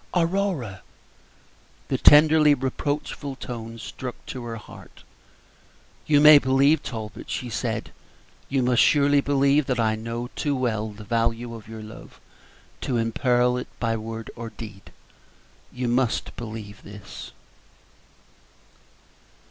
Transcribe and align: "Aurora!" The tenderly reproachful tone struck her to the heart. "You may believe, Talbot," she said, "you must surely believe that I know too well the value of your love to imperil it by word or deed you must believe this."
"Aurora!" 0.15 0.81
The 1.89 1.99
tenderly 1.99 2.55
reproachful 2.55 3.35
tone 3.35 3.77
struck 3.77 4.15
her 4.15 4.21
to 4.31 4.49
the 4.49 4.57
heart. 4.57 5.03
"You 6.07 6.19
may 6.19 6.39
believe, 6.39 6.81
Talbot," 6.81 7.29
she 7.29 7.51
said, 7.51 7.91
"you 8.49 8.63
must 8.63 8.81
surely 8.81 9.21
believe 9.21 9.67
that 9.67 9.79
I 9.79 9.93
know 9.93 10.31
too 10.35 10.55
well 10.55 10.89
the 10.89 11.03
value 11.03 11.53
of 11.53 11.67
your 11.67 11.83
love 11.83 12.19
to 12.81 12.97
imperil 12.97 13.57
it 13.57 13.67
by 13.79 13.95
word 13.95 14.31
or 14.35 14.49
deed 14.49 14.91
you 15.71 15.87
must 15.87 16.35
believe 16.35 16.81
this." 16.81 17.31